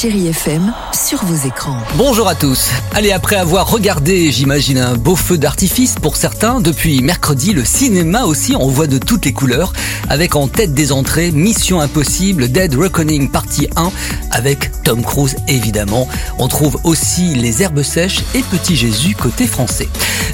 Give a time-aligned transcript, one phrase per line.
[0.00, 1.76] Chérie FM, sur vos écrans.
[1.96, 2.70] Bonjour à tous.
[2.94, 8.24] Allez, après avoir regardé, j'imagine, un beau feu d'artifice pour certains, depuis mercredi, le cinéma
[8.24, 9.74] aussi en voit de toutes les couleurs,
[10.08, 13.90] avec en tête des entrées Mission Impossible, Dead Reckoning partie 1,
[14.30, 16.08] avec Tom Cruise évidemment.
[16.38, 19.88] On trouve aussi Les Herbes Sèches et Petit Jésus côté français.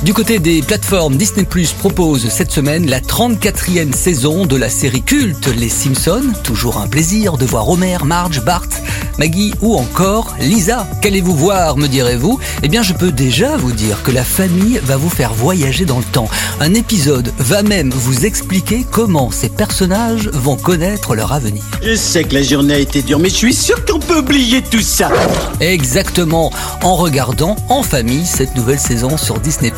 [0.05, 5.03] Du côté des plateformes, Disney Plus propose cette semaine la 34e saison de la série
[5.03, 6.35] culte Les Simpsons.
[6.45, 8.69] Toujours un plaisir de voir Homer, Marge, Bart,
[9.19, 10.87] Maggie ou encore Lisa.
[11.01, 12.39] Qu'allez-vous voir, me direz-vous?
[12.63, 15.99] Eh bien, je peux déjà vous dire que la famille va vous faire voyager dans
[15.99, 16.29] le temps.
[16.61, 21.63] Un épisode va même vous expliquer comment ces personnages vont connaître leur avenir.
[21.83, 24.63] Je sais que la journée a été dure, mais je suis sûr qu'on peut oublier
[24.63, 25.11] tout ça.
[25.61, 26.51] Exactement,
[26.83, 29.73] en regardant en famille cette nouvelle saison sur Disney+.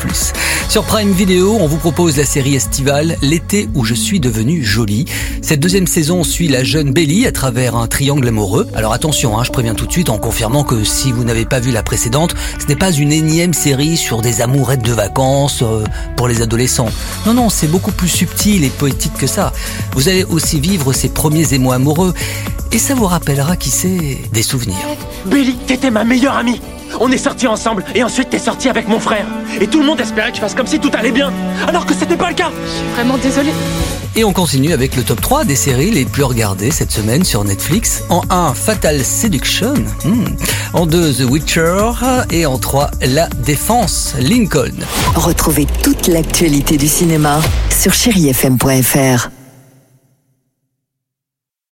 [0.69, 5.05] Sur Prime Video, on vous propose la série estivale L'été où je suis devenue jolie.
[5.41, 8.67] Cette deuxième saison suit la jeune Belly à travers un triangle amoureux.
[8.75, 11.59] Alors attention, hein, je préviens tout de suite en confirmant que si vous n'avez pas
[11.59, 15.83] vu la précédente, ce n'est pas une énième série sur des amourettes de vacances euh,
[16.15, 16.89] pour les adolescents.
[17.25, 19.53] Non, non, c'est beaucoup plus subtil et poétique que ça.
[19.93, 22.13] Vous allez aussi vivre ces premiers émois amoureux
[22.71, 24.77] et ça vous rappellera qui c'est des souvenirs.
[25.25, 26.61] Billy, t'étais ma meilleure amie.
[26.99, 29.25] On est sortis ensemble et ensuite t'es sorti avec mon frère.
[29.61, 31.31] Et tout le monde espérait que je fasse comme si tout allait bien,
[31.67, 32.51] alors que c'était pas le cas.
[32.95, 33.53] Vraiment désolée.
[34.15, 37.43] Et on continue avec le top 3 des séries les plus regardées cette semaine sur
[37.43, 38.03] Netflix.
[38.09, 39.75] En 1, Fatal Seduction.
[40.03, 40.25] Hmm.
[40.73, 41.91] En 2, The Witcher.
[42.31, 44.73] Et en 3, La Défense, Lincoln.
[45.15, 49.38] Retrouvez toute l'actualité du cinéma sur chérifm.fr.